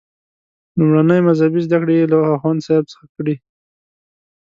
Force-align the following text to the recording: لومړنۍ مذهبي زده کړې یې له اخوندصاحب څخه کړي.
لومړنۍ 0.77 1.19
مذهبي 1.27 1.59
زده 1.67 1.77
کړې 1.81 1.93
یې 1.99 2.05
له 2.11 2.17
اخوندصاحب 2.35 2.85
څخه 2.91 3.05
کړي. 3.15 3.35